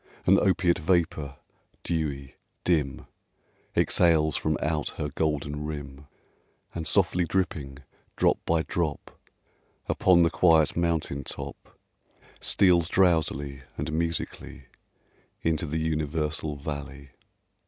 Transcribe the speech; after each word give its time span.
An 0.25 0.39
opiate 0.39 0.79
vapor, 0.79 1.35
dewy, 1.83 2.33
dim, 2.63 3.05
Exhales 3.77 4.35
from 4.35 4.57
out 4.59 4.95
her 4.97 5.09
golden 5.09 5.63
rim, 5.63 6.07
And, 6.73 6.87
softly 6.87 7.23
dripping, 7.23 7.83
drop 8.15 8.43
by 8.43 8.63
drop, 8.63 9.11
Upon 9.87 10.23
the 10.23 10.31
quiet 10.31 10.75
mountain 10.75 11.23
top, 11.23 11.77
Steals 12.39 12.87
drowsily 12.89 13.61
and 13.77 13.93
musically 13.93 14.63
Into 15.43 15.67
the 15.67 15.77
universal 15.79 16.55
valley. 16.55 17.11